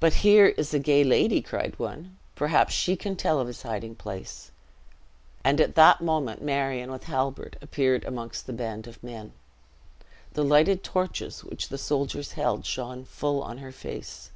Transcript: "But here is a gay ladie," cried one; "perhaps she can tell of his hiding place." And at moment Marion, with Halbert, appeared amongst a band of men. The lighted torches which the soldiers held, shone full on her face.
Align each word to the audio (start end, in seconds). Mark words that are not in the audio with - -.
"But 0.00 0.14
here 0.24 0.46
is 0.46 0.72
a 0.72 0.78
gay 0.78 1.04
ladie," 1.04 1.42
cried 1.42 1.78
one; 1.78 2.16
"perhaps 2.36 2.72
she 2.72 2.96
can 2.96 3.16
tell 3.16 3.38
of 3.38 3.48
his 3.48 3.64
hiding 3.64 3.94
place." 3.96 4.50
And 5.44 5.60
at 5.60 6.00
moment 6.00 6.40
Marion, 6.40 6.90
with 6.90 7.04
Halbert, 7.04 7.56
appeared 7.60 8.04
amongst 8.06 8.48
a 8.48 8.54
band 8.54 8.86
of 8.86 9.02
men. 9.04 9.34
The 10.32 10.42
lighted 10.42 10.82
torches 10.82 11.44
which 11.44 11.68
the 11.68 11.76
soldiers 11.76 12.32
held, 12.32 12.64
shone 12.64 13.04
full 13.04 13.42
on 13.42 13.58
her 13.58 13.72
face. 13.72 14.30